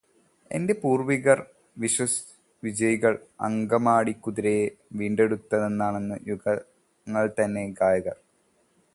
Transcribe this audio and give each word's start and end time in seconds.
എന്റെ 0.51 0.73
പൂർവികർ 0.73 1.39
വിശ്വവിജയികൾ 1.77 3.13
അങ്കമാടിക്കുതിരയെ 3.41 4.63
വീണ്ടെടുത്തന്നണഞ്ഞു 4.93 6.17
യുഗങ്ങൾതൻ 6.27 7.53
ഗായകർ 7.73 8.17